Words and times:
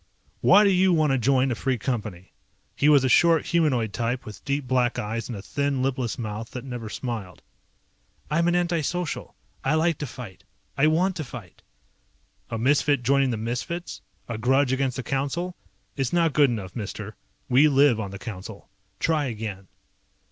"Why 0.39 0.63
do 0.63 0.71
you 0.71 0.91
want 0.91 1.11
to 1.11 1.19
join 1.19 1.51
a 1.51 1.53
Free 1.53 1.77
Company?" 1.77 2.33
He 2.75 2.89
was 2.89 3.03
a 3.03 3.07
short, 3.07 3.45
humanoid 3.45 3.93
type 3.93 4.25
with 4.25 4.43
deep 4.43 4.65
black 4.65 4.97
eyes 4.97 5.29
and 5.29 5.37
a 5.37 5.43
thin, 5.43 5.83
lipless 5.83 6.17
mouth 6.17 6.49
that 6.53 6.63
never 6.65 6.89
smiled. 6.89 7.43
"I'm 8.31 8.47
an 8.47 8.55
anti 8.55 8.81
social. 8.81 9.35
I 9.63 9.75
like 9.75 9.99
to 9.99 10.07
fight. 10.07 10.43
I 10.75 10.87
want 10.87 11.15
to 11.17 11.23
fight." 11.23 11.61
"A 12.49 12.57
misfit 12.57 13.03
joining 13.03 13.29
the 13.29 13.37
misfits? 13.37 14.01
A 14.27 14.39
grudge 14.39 14.73
against 14.73 14.97
the 14.97 15.03
Council? 15.03 15.55
It's 15.95 16.11
not 16.11 16.33
good 16.33 16.49
enough, 16.49 16.75
mister, 16.75 17.15
we 17.47 17.67
live 17.67 17.99
on 17.99 18.09
the 18.09 18.17
Council. 18.17 18.69
Try 18.99 19.25
again." 19.25 19.67